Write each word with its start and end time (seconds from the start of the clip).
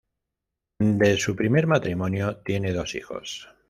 De 0.79 1.15
su 1.19 1.35
primer 1.35 1.67
matrimonio 1.67 2.37
tiene 2.37 2.73
dos 2.73 2.95
hijos. 2.95 3.47